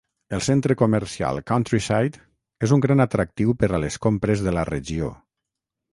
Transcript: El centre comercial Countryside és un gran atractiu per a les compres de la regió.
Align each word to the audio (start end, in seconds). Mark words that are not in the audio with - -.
El 0.35 0.39
centre 0.45 0.75
comercial 0.79 1.41
Countryside 1.51 2.23
és 2.69 2.75
un 2.77 2.83
gran 2.87 3.05
atractiu 3.07 3.55
per 3.65 3.69
a 3.71 3.81
les 3.85 3.99
compres 4.07 4.45
de 4.49 4.59
la 4.61 4.65
regió. 4.71 5.13